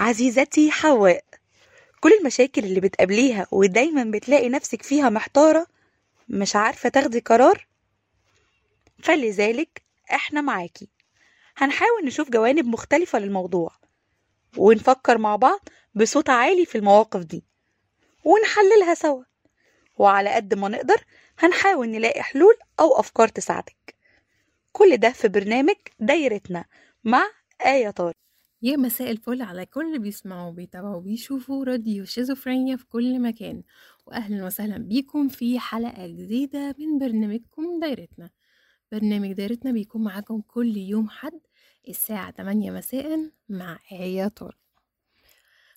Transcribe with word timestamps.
عزيزتي 0.00 0.70
حواء. 0.70 1.24
كل 2.00 2.12
المشاكل 2.20 2.64
اللي 2.64 2.80
بتقابليها 2.80 3.46
ودايما 3.52 4.04
بتلاقي 4.04 4.48
نفسك 4.48 4.82
فيها 4.82 5.08
محتارة 5.10 5.66
مش 6.28 6.56
عارفة 6.56 6.88
تاخدي 6.88 7.20
قرار 7.20 7.66
فلذلك 9.02 9.82
إحنا 10.12 10.40
معاكي. 10.40 10.88
هنحاول 11.56 12.04
نشوف 12.04 12.30
جوانب 12.30 12.66
مختلفة 12.66 13.18
للموضوع 13.18 13.72
ونفكر 14.56 15.18
مع 15.18 15.36
بعض 15.36 15.68
بصوت 15.94 16.30
عالي 16.30 16.66
في 16.66 16.78
المواقف 16.78 17.20
دي 17.20 17.44
ونحللها 18.24 18.94
سوا. 18.94 19.24
وعلى 19.98 20.30
قد 20.34 20.54
ما 20.54 20.68
نقدر 20.68 21.04
هنحاول 21.38 21.88
نلاقي 21.88 22.22
حلول 22.22 22.54
أو 22.80 23.00
أفكار 23.00 23.28
تساعدك. 23.28 23.94
كل 24.72 24.96
ده 24.96 25.10
في 25.10 25.28
برنامج 25.28 25.76
دايرتنا 25.98 26.64
مع 27.04 27.26
آية 27.66 27.90
طارق. 27.90 28.14
يا 28.62 28.76
مساء 28.76 29.10
الفل 29.10 29.42
على 29.42 29.66
كل 29.66 29.86
اللي 29.86 29.98
بيسمعوا 29.98 30.48
وبيتابعوا 30.48 30.96
وبيشوفوا 30.96 31.64
راديو 31.64 32.04
شيزوفرينيا 32.04 32.76
في 32.76 32.86
كل 32.86 33.20
مكان. 33.22 33.62
واهلا 34.06 34.44
وسهلا 34.46 34.78
بيكم 34.78 35.28
في 35.28 35.58
حلقة 35.60 36.06
جديدة 36.06 36.74
من 36.78 36.98
برنامجكم 36.98 37.80
دايرتنا. 37.80 38.30
برنامج 38.92 39.32
دايرتنا 39.32 39.72
بيكون 39.72 40.04
معاكم 40.04 40.40
كل 40.40 40.76
يوم 40.76 41.08
حد 41.08 41.40
الساعة 41.88 42.30
8 42.32 42.70
مساء 42.70 43.30
مع 43.48 43.78
آية 43.92 44.28
طارق 44.28 44.59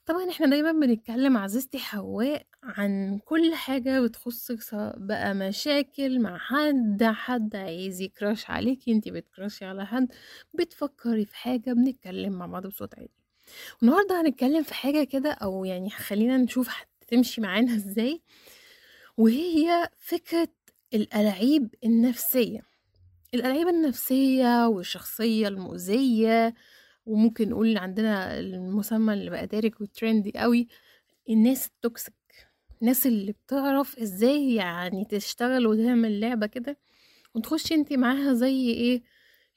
طبعا 0.06 0.30
إحنا 0.30 0.48
دايما 0.48 0.72
بنتكلم 0.72 1.38
عزيزتي 1.38 1.78
حواء 1.80 2.46
عن 2.64 3.20
كل 3.26 3.56
حاجة 3.56 4.02
بتخصك 4.02 4.62
سواء 4.62 4.96
بقى 5.00 5.34
مشاكل 5.34 6.20
مع 6.20 6.38
حد 6.38 7.04
حد 7.04 7.56
عايز 7.56 8.02
يكراش 8.02 8.50
عليكي 8.50 8.92
انتي 8.92 9.12
بتكراشي 9.12 9.66
على 9.66 9.86
حد 9.86 10.08
بتفكري 10.54 11.26
في 11.26 11.36
حاجة 11.36 11.74
بنتكلم 11.74 12.34
مع 12.34 12.46
بعض 12.46 12.68
بصوت 12.68 12.96
عالي. 12.98 13.10
النهاردة 13.84 14.22
هنتكلم 14.22 14.64
في 14.64 14.74
حاجة 14.74 15.04
كده 15.04 15.32
أو 15.32 15.66
يعني 15.66 15.90
خلينا 15.90 16.38
نشوف 16.38 16.70
هتمشي 17.02 17.42
معانا 17.42 17.76
إزاي 17.76 18.22
وهي 19.18 19.90
فكرة 19.98 20.48
الألاعيب 20.94 21.76
النفسية. 21.84 22.62
الألاعيب 23.34 23.68
النفسية 23.68 24.68
والشخصية 24.68 25.48
المؤذية 25.48 26.54
وممكن 27.06 27.50
نقول 27.50 27.78
عندنا 27.78 28.40
المسمى 28.40 29.14
اللي 29.14 29.30
بقى 29.30 29.48
دارج 29.48 29.74
وترندي 29.82 30.32
قوي 30.36 30.68
الناس 31.30 31.68
التوكسيك 31.68 32.14
الناس 32.82 33.08
اللي 33.08 33.32
بتعرف 33.32 34.00
إزاي 34.00 34.56
يعني 34.56 35.06
تشتغل 35.06 35.68
وتعمل 35.68 36.20
لعبة 36.20 36.48
كده 36.48 36.78
وتخشي 37.36 37.76
أنت 37.76 37.94
معاها 37.94 38.34
زي 38.34 38.70
إيه 38.72 39.04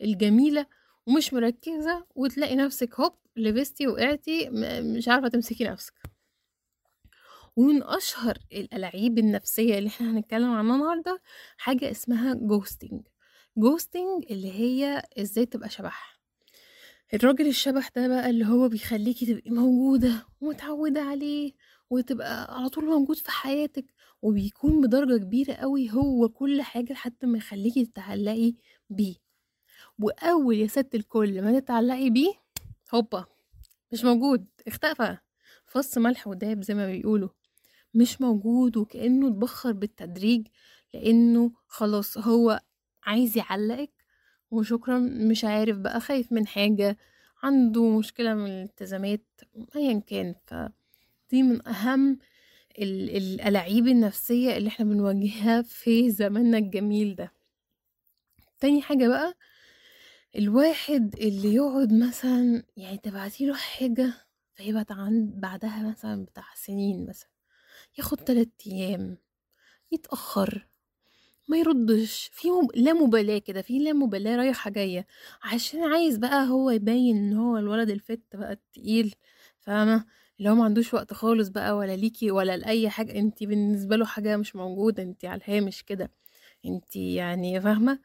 الجميلة 0.03 0.67
ومش 1.07 1.33
مركزة 1.35 2.07
وتلاقي 2.15 2.57
نفسك 2.57 3.01
هوب 3.01 3.13
لبستي 3.37 3.87
وقعتي 3.87 4.49
مش 4.81 5.09
عارفة 5.09 5.29
تمسكي 5.29 5.65
نفسك. 5.65 5.95
ومن 7.57 7.83
أشهر 7.83 8.39
الألاعيب 8.53 9.19
النفسية 9.19 9.79
اللي 9.79 9.89
إحنا 9.89 10.11
هنتكلم 10.11 10.51
عنها 10.53 10.75
النهاردة 10.77 11.23
حاجة 11.57 11.91
اسمها 11.91 12.35
ghosting 12.35 13.01
ghosting 13.57 14.25
اللي 14.31 14.53
هي 14.53 15.03
إزاي 15.19 15.47
تبقى 15.47 15.71
شبح. 15.71 16.16
الراجل 17.15 17.47
الشبح 17.47 17.89
ده 17.97 18.09
بقى 18.09 18.31
اللي 18.31 18.47
هو 18.47 18.69
بيخليكي 18.69 19.27
تبقي 19.27 19.51
موجودة 19.51 20.27
ومتعودة 20.41 21.03
عليه 21.03 21.53
وتبقى 21.91 22.57
على 22.59 22.69
طول 22.69 22.85
موجود 22.85 23.17
في 23.17 23.31
حياتك 23.31 23.85
وبيكون 24.23 24.81
بدرجة 24.87 25.19
كبيرة 25.23 25.53
قوي 25.55 25.91
هو 25.93 26.29
كل 26.29 26.63
حاجة 26.63 26.93
لحد 26.93 27.25
ما 27.25 27.39
يخليكي 27.39 27.85
تتعلقي 27.87 28.55
بيه. 28.91 29.15
وأول 29.99 30.57
يا 30.57 30.67
ست 30.67 30.95
الكل 30.95 31.43
ما 31.43 31.61
تتعلقي 31.61 32.11
بيه 32.11 32.33
هوبا 32.95 33.25
مش 33.93 34.05
موجود 34.05 34.47
اختفى. 34.67 35.17
فص 35.67 35.99
ملح 35.99 36.27
وداب 36.29 36.63
زي 36.63 36.75
ما 36.75 36.87
بيقولوا. 36.87 37.29
مش 37.95 38.21
موجود 38.21 38.77
وكأنه 38.77 39.29
اتبخر 39.29 39.73
بالتدريج 39.73 40.47
لأنه 40.95 41.53
خلاص 41.69 42.19
هو 42.19 42.61
عايز 43.05 43.39
يعلقك 43.39 43.96
وشكرا 44.51 44.99
مش 44.99 45.45
عارف 45.45 45.77
بقى 45.79 46.01
خايف 46.01 46.33
من 46.33 46.47
حاجة 46.47 46.97
عنده 47.43 47.99
مشكلة 47.99 48.35
من 48.35 48.47
الالتزامات 48.47 49.25
أيا 49.77 50.01
كان. 50.07 50.35
فدي 50.47 51.43
من 51.43 51.69
أهم 51.69 52.19
ال- 52.79 53.17
الألاعيب 53.17 53.87
النفسية 53.89 54.57
اللي 54.57 54.69
إحنا 54.69 54.85
بنواجهها 54.87 55.63
في 55.63 56.11
زماننا 56.11 56.59
الجميل 56.59 57.15
ده. 57.17 57.33
تاني 58.61 58.83
حاجة 58.83 59.09
بقى 59.09 59.35
الواحد 60.37 61.15
اللي 61.21 61.55
يقعد 61.55 61.93
مثلا 61.93 62.63
يعني 62.77 62.99
تبعتيله 62.99 63.55
حاجة 63.55 64.13
فيبعت 64.55 64.93
عن 64.93 65.31
بعدها 65.35 65.83
مثلا 65.91 66.25
بتاع 66.25 66.45
سنين 66.55 67.07
مثلا 67.09 67.29
ياخد 67.99 68.19
تلات 68.19 68.51
أيام 68.67 69.19
يتأخر. 69.93 70.69
ما 71.49 71.57
يردش 71.59 72.31
في. 72.33 72.49
لا 72.75 72.93
مبالاة 72.93 73.39
كده 73.39 73.63
في 73.63 73.79
لا 73.79 73.93
مبالاة 73.93 74.37
رايحة 74.37 74.71
جاية 74.71 75.07
عشان 75.43 75.83
عايز 75.85 76.17
بقى 76.19 76.49
هو 76.49 76.71
يبين 76.71 77.17
إن 77.17 77.33
هو 77.33 77.57
الولد 77.59 77.91
الفت 77.91 78.37
بقى 78.37 78.53
التقيل 78.53 79.15
فاهمة؟ 79.61 80.05
اللي 80.39 80.51
هو 80.51 80.55
ما 80.55 80.65
عندوش 80.65 80.95
وقت 80.95 81.13
خالص 81.15 81.49
بقى 81.49 81.73
ولا 81.77 81.97
ليكي 81.97 82.31
ولا 82.31 82.57
لأي 82.57 82.91
حاجة 82.91 83.19
انتي 83.19 83.47
بالنسبة 83.47 83.97
له 83.97 84.05
حاجة 84.07 84.37
مش 84.37 84.57
موجودة 84.57 85.03
انتي 85.03 85.27
على 85.27 85.41
الهامش 85.49 85.83
كده 85.83 86.11
انتي 86.67 87.15
يعني 87.15 87.61
فاهمة؟ 87.61 87.99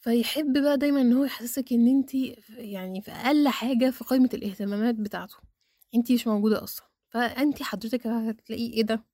فيحب 0.00 0.62
بقى 0.62 0.78
دايما 0.78 1.00
إن 1.00 1.12
هو 1.12 1.24
يحسسك 1.24 1.72
إن 1.72 1.88
انتي 1.88 2.36
يعني 2.50 3.02
في 3.02 3.10
أقل 3.12 3.48
حاجة 3.48 3.90
في 3.90 4.04
قائمة 4.04 4.30
الاهتمامات 4.34 4.94
بتاعته 4.94 5.36
انتي 5.94 6.14
مش 6.14 6.26
موجودة 6.26 6.64
أصلا 6.64 6.86
فانتي 7.10 7.64
حضرتك 7.64 8.06
هتلاقيه 8.06 8.72
إيه 8.74 8.82
ده؟ 8.82 9.04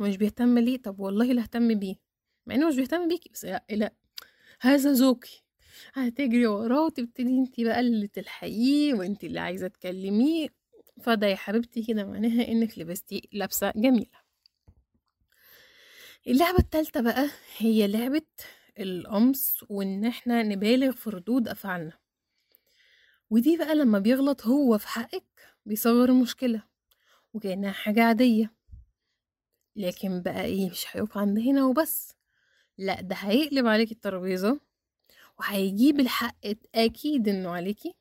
هو 0.00 0.06
مش 0.06 0.16
بيهتم 0.16 0.58
ليه؟ 0.58 0.78
طب 0.82 1.00
والله 1.00 1.26
لا 1.32 1.42
اهتم 1.42 1.74
بيه. 1.78 2.11
مع 2.46 2.54
إنه 2.54 2.68
مش 2.68 2.76
بيهتم 2.76 3.08
بيكي 3.08 3.30
بس 3.32 3.44
لأ, 3.44 3.64
لأ. 3.70 3.92
هذا 4.60 4.92
ذوقي. 4.92 5.30
هتجري 5.94 6.46
وراه 6.46 6.84
وتبتدي 6.84 7.38
انت 7.38 7.60
بقى 7.60 7.80
اللي 7.80 8.06
تلحقيه 8.08 8.94
وانت 8.94 9.24
اللي 9.24 9.40
عايزة 9.40 9.68
تكلميه 9.68 10.48
فده 11.02 11.26
يا 11.26 11.36
حبيبتي 11.36 11.82
كده 11.84 12.04
معناها 12.04 12.48
إنك 12.48 12.78
لبستي 12.78 13.28
لابسه 13.32 13.72
جميلة. 13.76 14.22
اللعبة 16.26 16.58
التالتة 16.58 17.00
بقى 17.00 17.28
هي 17.58 17.86
لعبة 17.86 18.22
القمص 18.78 19.64
وإن 19.68 20.04
إحنا 20.04 20.42
نبالغ 20.42 20.92
في 20.92 21.10
ردود 21.10 21.48
أفعالنا. 21.48 21.92
ودي 23.30 23.56
بقى 23.56 23.74
لما 23.74 23.98
بيغلط 23.98 24.46
هو 24.46 24.78
في 24.78 24.88
حقك 24.88 25.24
بيصغر 25.66 26.08
المشكلة 26.08 26.62
وكأنها 27.34 27.72
حاجة 27.72 28.02
عادية. 28.04 28.54
لكن 29.76 30.22
بقى 30.22 30.44
إيه 30.44 30.70
مش 30.70 30.84
هيقف 30.96 31.18
عند 31.18 31.38
هنا 31.38 31.64
وبس. 31.66 32.14
لأ 32.82 33.00
ده 33.00 33.16
هيقلب 33.16 33.66
عليكي 33.66 33.94
الترابيزة 33.94 34.60
وهيجيب 35.38 36.00
الحق 36.00 36.36
أكيد 36.74 37.28
إنه 37.28 37.50
عليكي 37.50 37.94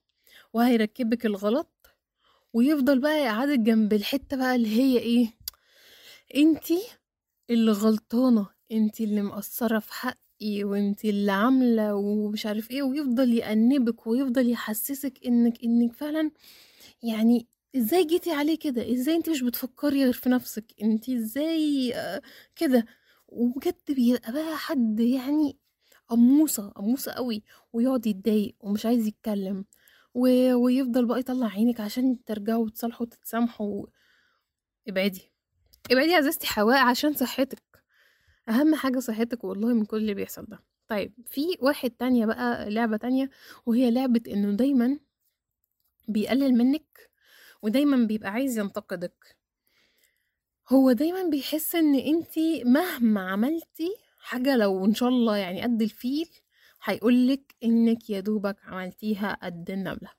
وهيركبك 0.53 1.25
الغلط 1.25 1.67
ويفضل 2.53 2.99
بقى 2.99 3.19
يقعدك 3.25 3.59
جنب 3.59 3.93
الحتة 3.93 4.37
بقى 4.37 4.55
اللي 4.55 4.69
هي 4.81 4.99
إيه 4.99 5.33
انتي 6.35 6.81
اللي 7.49 7.71
غلطانة 7.71 8.47
انتي 8.71 9.03
اللي 9.03 9.21
مقصرة 9.21 9.79
في 9.79 9.93
حقي 9.93 10.63
وانتي 10.63 11.09
اللي 11.09 11.31
عاملة 11.31 11.95
ومش 11.95 12.45
عارف 12.45 12.71
إيه 12.71 12.83
ويفضل 12.83 13.33
يأنبك 13.33 14.07
ويفضل 14.07 14.49
يحسسك 14.51 15.13
إنك 15.25 15.63
إنك 15.63 15.93
فعلا 15.93 16.31
يعني 17.03 17.47
إزاي 17.75 18.03
جيتي 18.05 18.31
عليه 18.31 18.59
كده؟ 18.59 18.93
إزاي 18.93 19.15
انت 19.15 19.29
مش 19.29 19.41
بتفكري 19.43 20.03
غير 20.03 20.13
في 20.13 20.29
نفسك؟ 20.29 20.65
انت 20.81 21.09
إزاي 21.09 21.93
آه، 21.95 22.21
كده؟ 22.55 22.85
وبجد 23.31 23.75
بيبقى 23.89 24.31
بقى 24.31 24.57
حد 24.57 24.99
يعني 24.99 25.57
قموصة 26.07 26.69
قموصة 26.69 27.11
قوي 27.11 27.43
ويقعد 27.73 28.07
يتضايق 28.07 28.55
ومش 28.59 28.85
عايز 28.85 29.07
يتكلم 29.07 29.65
و... 30.13 30.53
ويفضل 30.53 31.05
بقى 31.05 31.19
يطلع 31.19 31.47
عينك 31.47 31.79
عشان 31.79 32.23
ترجعوا 32.25 32.65
وتصالحوا 32.65 33.05
وتتسامحوا 33.07 33.85
ابعدي 34.87 35.31
ابعدي 35.91 36.11
يا 36.11 36.17
عزيزتي 36.17 36.47
حواء 36.47 36.77
عشان 36.77 37.13
صحتك. 37.13 37.63
أهم 38.49 38.75
حاجة 38.75 38.99
صحتك 38.99 39.43
والله 39.43 39.73
من 39.73 39.85
كل 39.85 39.97
اللي 39.97 40.13
بيحصل 40.13 40.45
ده. 40.45 40.59
طيب 40.87 41.13
في 41.27 41.41
واحد 41.61 41.89
تانية 41.91 42.25
بقى 42.25 42.69
لعبة 42.69 42.97
تانية 42.97 43.29
وهي 43.65 43.91
لعبة 43.91 44.21
إنه 44.27 44.51
دايما 44.57 44.99
بيقلل 46.07 46.53
منك 46.53 47.09
ودايما 47.61 48.07
بيبقى 48.07 48.29
عايز 48.31 48.57
ينتقدك. 48.57 49.35
هو 50.71 50.91
دايما 50.91 51.23
بيحس 51.29 51.75
إن 51.75 51.95
انتي 51.95 52.63
مهما 52.63 53.29
عملتي 53.31 53.89
حاجة 54.19 54.55
لو 54.55 54.85
إن 54.85 54.93
شاء 54.93 55.09
الله 55.09 55.37
يعني 55.37 55.61
قد 55.61 55.81
الفيل 55.81 56.29
هيقولك 56.83 57.55
إنك 57.63 58.09
يا 58.09 58.19
دوبك 58.19 58.57
عملتيها 58.63 59.37
قد 59.43 59.71
النملة. 59.71 60.09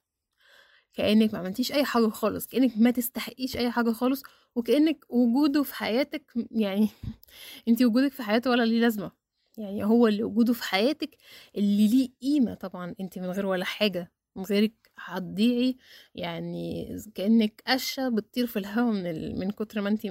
كأنك 0.94 1.32
ما 1.34 1.38
عملتيش 1.38 1.72
أي 1.72 1.84
حاجة 1.84 2.08
خالص 2.08 2.46
كأنك 2.46 2.72
ما 2.78 2.90
تستحقيش 2.90 3.56
أي 3.56 3.70
حاجة 3.70 3.90
خالص 3.92 4.22
وكأنك 4.54 5.04
وجوده 5.08 5.62
في 5.62 5.74
حياتك 5.74 6.32
يعني 6.50 6.88
انتي 7.68 7.86
وجودك 7.86 8.12
في 8.12 8.22
حياته 8.22 8.50
ولا 8.50 8.62
ليه 8.62 8.80
لازمة. 8.80 9.12
يعني 9.58 9.84
هو 9.84 10.06
اللي 10.08 10.22
وجوده 10.24 10.52
في 10.52 10.62
حياتك 10.62 11.16
اللي 11.56 11.88
ليه 11.88 12.08
قيمة 12.22 12.54
طبعا 12.54 12.94
انتي 13.00 13.20
من 13.20 13.30
غير 13.30 13.46
ولا 13.46 13.64
حاجة 13.64 14.12
من 14.36 14.42
غيرك 14.44 14.72
هتضيعي 14.98 15.76
يعني 16.14 16.88
كأنك 17.14 17.62
قشة 17.66 18.08
بتطير 18.08 18.46
في 18.46 18.58
الهوا 18.58 18.92
من, 18.92 19.06
ال... 19.06 19.38
من 19.38 19.50
كتر 19.50 19.80
ما 19.80 19.88
انت 19.88 20.06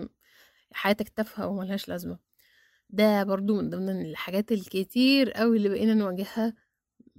حياتك 0.74 1.10
تافهة 1.10 1.48
وملهاش 1.48 1.90
لازمة. 1.90 2.20
ده 2.90 3.24
برضو 3.24 3.62
من 3.62 3.70
ضمن 3.70 4.02
الحاجات 4.06 4.52
الكتير 4.52 5.32
قوي 5.32 5.58
اللي 5.58 5.70
بقينا 5.70 5.94
نواجهها 5.94 6.54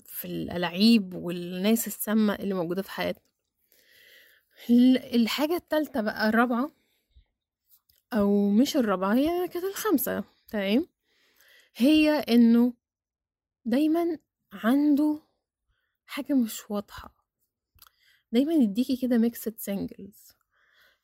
في 0.07 0.25
الألعاب 0.25 1.15
والناس 1.15 1.87
السامة 1.87 2.35
اللي 2.35 2.55
موجودة 2.55 2.83
في 2.83 2.91
حياتنا. 2.91 3.23
الحاجة 5.15 5.57
التالتة 5.57 6.01
بقى 6.01 6.29
الرابعة 6.29 6.71
أو 8.13 8.51
مش 8.51 8.77
الرابعة 8.77 9.15
هي 9.15 9.49
كانت 9.49 9.65
الخامسة 9.65 10.25
تمام؟ 10.49 10.87
هي 11.77 12.11
إنه 12.11 12.73
دايما 13.65 14.19
عنده 14.53 15.21
حاجة 16.07 16.35
مش 16.35 16.71
واضحة. 16.71 17.15
دايما 18.33 18.53
يديكي 18.55 18.97
كده 18.97 19.19
mixed 19.19 19.55
signals 19.59 20.33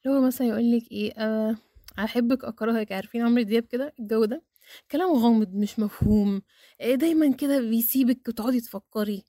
اللي 0.07 0.17
هو 0.17 0.27
مثلا 0.27 0.47
يقولك 0.47 0.93
إيه 0.93 1.13
آه 1.13 1.57
أحبك 2.05 2.45
أكرهك 2.45 2.93
عارفين 2.93 3.23
عمرو 3.23 3.43
دياب 3.43 3.63
كده؟ 3.63 3.95
الجو 4.01 4.25
ده. 4.25 4.43
كلام 4.91 5.13
غامض 5.13 5.55
مش 5.55 5.79
مفهوم. 5.79 6.43
إيه 6.81 6.95
دايما 6.95 7.33
كده 7.33 7.61
بيسيبك 7.61 8.29
وتقعدي 8.29 8.61
تفكري. 8.61 9.25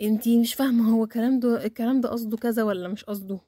انتي 0.00 0.38
مش 0.40 0.54
فاهمة 0.54 0.90
هو 0.96 1.04
الكلام 1.04 1.40
ده 1.40 1.64
الكلام 1.66 2.00
ده 2.00 2.08
قصده 2.08 2.36
كذا 2.36 2.62
ولا 2.62 2.88
مش 2.88 3.04
قصده. 3.04 3.40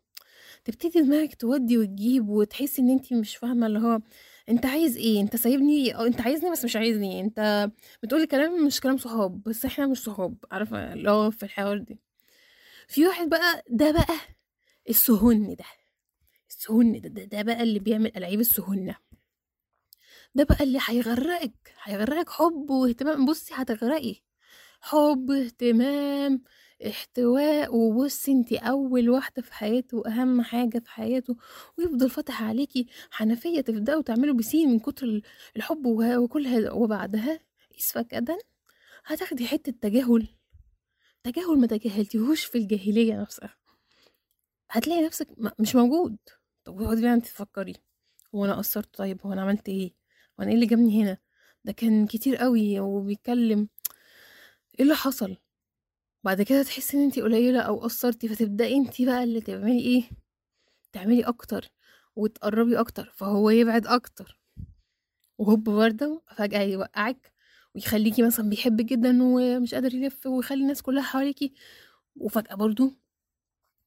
تبتدي 0.65 1.01
دماغك 1.03 1.35
تودي 1.35 1.79
وتجيب 1.79 2.29
وتحسي 2.29 2.83
إن 2.83 2.91
انتي 2.91 3.15
مش 3.15 3.37
فاهمة 3.37 3.67
اللي 3.67 3.79
هو 3.79 4.01
أنت 4.49 4.67
عايز 4.67 4.97
إيه؟ 4.97 5.21
أنت 5.21 5.37
سايبني 5.37 5.97
أنت 6.01 6.21
عايزني 6.21 6.51
بس 6.51 6.65
مش 6.65 6.77
عايزني. 6.77 7.21
أنت 7.21 7.71
بتقولي 8.03 8.27
كلام 8.27 8.67
مش 8.67 8.81
كلام 8.81 8.97
صحاب 8.97 9.43
بس 9.43 9.65
إحنا 9.65 9.87
مش 9.87 9.99
صحاب. 10.03 10.37
عارفة 10.53 10.93
اللي 10.93 11.11
هو 11.11 11.31
في 11.31 11.43
الحوار 11.43 11.79
دي. 11.79 11.99
في 12.89 13.07
واحد 13.07 13.29
بقى 13.29 13.65
ده 13.71 13.93
بقى 13.93 14.15
السهن 14.91 15.55
ده. 15.59 15.65
السهن 16.59 17.01
ده, 17.01 17.09
ده, 17.09 17.25
ده 17.25 17.43
بقى 17.43 17.63
اللي 17.63 17.79
بيعمل 17.79 18.13
ألعاب 18.17 18.41
السهنة. 18.41 18.97
ده 20.35 20.45
بقى 20.45 20.65
اللي 20.65 20.79
هيغرقك 20.87 21.75
هيغرقك 21.83 22.31
حب 22.31 22.71
واهتمام. 22.71 23.27
بصي 23.27 23.55
هتغرقي. 23.55 24.15
حب 24.81 25.31
اهتمام 25.31 26.43
احتواء 26.87 27.77
وبصي 27.77 28.33
انتي 28.33 28.57
أول 28.59 29.11
واحدة 29.11 29.43
في 29.43 29.55
حياته 29.55 29.97
واهم 29.99 30.43
حاجة 30.43 30.79
في 30.79 30.91
حياته 30.91 31.37
ويفضل 31.79 32.11
فاتح 32.11 32.43
عليكي 32.43 32.87
حنفية 33.11 33.61
تبدأوا 33.61 34.03
تعملوا 34.03 34.35
بسين 34.35 34.69
من 34.71 34.79
كتر 34.81 35.21
الحب 35.57 35.87
وكل 35.87 36.47
هذا. 36.47 36.71
وبعدها 36.73 37.41
اسفه 37.79 38.03
كده 38.03 38.39
هتاخدي 39.07 39.47
حتة 39.47 39.73
تجاهل. 39.81 40.29
تجاهل 41.25 41.59
ما 41.61 41.67
تجاهلتيهوش 41.67 42.45
في 42.45 42.59
الجاهلية 42.59 43.21
نفسها. 43.21 43.57
هتلاقي 44.71 45.03
نفسك 45.07 45.29
مش 45.59 45.75
موجود. 45.77 46.17
طب 46.65 46.79
تقعدي 46.83 47.03
بقى 47.03 47.15
انت 47.15 47.27
تفكري 47.27 47.75
هو 48.35 48.45
أنا 48.45 48.55
قصرت 48.55 48.97
طيب؟ 48.97 49.21
هو 49.27 49.33
أنا 49.33 49.43
عملت 49.43 49.69
إيه؟ 49.69 49.95
وأنا 50.39 50.49
إيه 50.51 50.55
اللي 50.55 50.67
جابني 50.67 51.03
هنا؟ 51.03 51.19
ده 51.65 51.73
كان 51.73 52.07
كتير 52.07 52.37
قوي 52.37 52.81
وبيتكلم. 52.81 53.69
إيه 54.79 54.85
اللي 54.85 54.95
حصل؟ 54.95 55.37
بعد 56.25 56.43
كده 56.43 56.63
تحسي 56.63 56.97
إن 56.97 57.03
انت 57.03 57.19
قليلة 57.19 57.61
أو 57.61 57.81
قصرتي 57.81 58.29
فتبدأي 58.29 58.75
انت 58.77 59.03
بقى 59.03 59.25
اللي 59.25 59.41
تعملي 59.41 59.81
إيه؟ 59.81 60.03
تعملي 60.93 61.23
أكتر 61.23 61.71
وتقربي 62.17 62.81
أكتر 62.81 63.13
فهو 63.17 63.51
يبعد 63.51 63.87
أكتر. 63.87 64.39
وهوب 65.39 65.65
برده 65.65 66.23
فجأة 66.37 66.61
يوقعك 66.63 67.33
ويخليكي 67.75 68.23
مثلا 68.23 68.49
بيحبك 68.49 68.85
جدا 68.85 69.19
ومش 69.23 69.75
قادر 69.75 69.95
يلف 69.95 70.27
ويخلي 70.27 70.63
الناس 70.63 70.83
كلها 70.83 71.03
حواليكي 71.03 71.55
وفجأة 72.17 72.55
برضو 72.55 72.93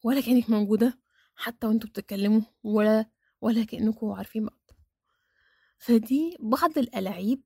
ولا 0.03 0.21
كأنك 0.21 0.49
موجودة. 0.49 0.99
حتى 1.37 1.67
وانتوا 1.67 1.89
بتتكلموا 1.89 2.41
ولا 2.63 3.05
ولا 3.41 3.63
كأنكم 3.63 4.11
عارفين 4.11 4.45
بعض. 4.45 4.71
فدي 5.77 6.37
بعض 6.39 6.77
الألعاب 6.77 7.39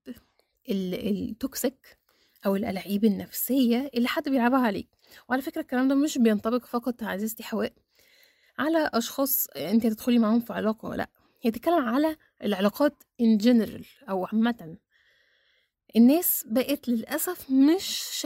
ال 0.69 0.91
toxic 0.91 1.97
أو 2.45 2.55
الألعاب 2.55 3.05
النفسية 3.05 3.91
اللي 3.95 4.07
حد 4.07 4.29
بيلعبها 4.29 4.59
عليك. 4.59 4.87
وعلى 5.29 5.41
فكرة 5.41 5.61
الكلام 5.61 5.87
ده 5.87 5.95
مش 5.95 6.17
بينطبق 6.17 6.65
فقط 6.65 7.03
عزيزتي 7.03 7.43
حواء 7.43 7.73
على 8.59 8.89
أشخاص 8.93 9.47
أنت 9.47 9.85
هتدخلي 9.85 10.19
معاهم 10.19 10.39
في 10.39 10.53
علاقة 10.53 10.95
لأ. 10.95 11.09
هي 11.41 11.51
تتكلم 11.51 11.85
على 11.85 12.17
العلاقات 12.43 13.03
in 13.21 13.37
general 13.37 13.85
أو 14.09 14.25
عامة. 14.25 14.77
الناس 15.95 16.43
بقت 16.47 16.87
للأسف 16.89 17.51
مش 17.51 18.25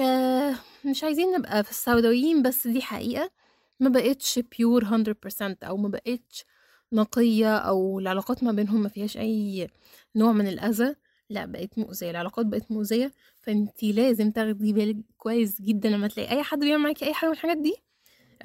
مش 0.85 1.03
عايزين 1.03 1.31
نبقى 1.31 1.63
في 1.63 1.69
السوداويين 1.71 2.41
بس 2.41 2.67
دي 2.67 2.81
حقيقة. 2.81 3.31
ما 3.79 3.89
بقتش 3.89 4.39
pure 4.39 4.85
100% 4.85 5.63
أو 5.63 5.77
ما 5.77 5.89
بقتش 5.89 6.45
نقية 6.93 7.57
أو 7.57 7.99
العلاقات 7.99 8.43
ما 8.43 8.51
بينهم 8.51 8.83
ما 8.83 8.89
فيهاش 8.89 9.17
أي 9.17 9.67
نوع 10.15 10.31
من 10.31 10.47
الأذى 10.47 10.95
لأ 11.29 11.45
بقت 11.45 11.77
مؤذية 11.77 12.09
العلاقات 12.11 12.45
بقت 12.45 12.71
مؤذية 12.71 13.13
فانتي 13.41 13.91
لازم 13.91 14.31
تاخدي 14.31 14.73
بالك 14.73 14.97
كويس 15.17 15.61
جدا 15.61 15.89
لما 15.89 16.07
تلاقي 16.07 16.31
أي 16.37 16.43
حد 16.43 16.59
بيعمل 16.59 16.83
معاكي 16.83 17.05
أي 17.05 17.13
حاجة 17.13 17.29
من 17.29 17.35
الحاجات 17.35 17.57
دي 17.57 17.75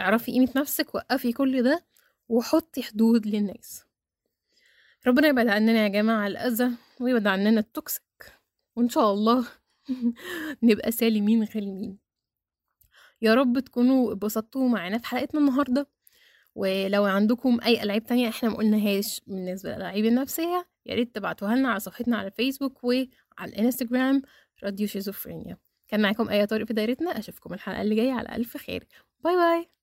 اعرفي 0.01 0.33
قيمة 0.33 0.49
نفسك 0.57 0.95
وقفي 0.95 1.33
كل 1.33 1.63
ده 1.63 1.85
وحطي 2.29 2.83
حدود 2.83 3.27
للناس. 3.27 3.85
ربنا 5.07 5.29
يبعد 5.29 5.49
عننا 5.49 5.83
يا 5.83 5.89
جماعة 5.89 6.27
الأذى 6.27 6.71
ويبعد 7.01 7.27
عننا 7.27 7.61
ال 7.61 7.73
toxic 7.73 8.33
وإن 8.77 8.89
شاء 8.89 9.13
الله 9.13 9.47
نبقى 10.63 10.93
سالمين 10.93 11.45
غالمين. 11.45 12.10
يا 13.23 13.35
رب 13.35 13.59
تكونوا 13.59 14.13
اتبسطتوا 14.13 14.69
معانا 14.69 14.99
في 14.99 15.07
حلقتنا 15.07 15.41
النهارده. 15.41 15.89
ولو 16.55 17.05
عندكم 17.05 17.59
أي 17.65 17.83
ألعاب 17.83 18.05
تانية 18.05 18.29
إحنا 18.29 18.49
ما 18.49 18.57
قلناهاش 18.57 19.21
بالنسبة 19.27 19.71
للألعاب 19.71 20.05
النفسية 20.05 20.69
يا 20.87 20.95
ريت 20.95 21.15
تبعتوها 21.15 21.57
لنا 21.57 21.69
على 21.71 21.81
صفحتنا 21.81 22.17
على 22.19 22.27
الفيسبوك 22.29 22.85
وعلى 22.85 23.09
الإنستجرام 23.45 24.23
راديو 24.65 24.87
شيزوفرينيا. 24.87 25.57
كان 25.89 26.03
معاكم 26.03 26.29
إيه 26.29 26.45
طارق 26.45 26.67
في 26.67 26.73
دايرتنا 26.73 27.19
أشوفكم 27.19 27.55
الحلقة 27.55 27.83
اللي 27.83 27.95
جاية 27.95 28.13
على 28.13 28.37
ألف 28.37 28.57
خير. 28.57 28.87
bye 29.25 29.37
bye! 29.37 29.80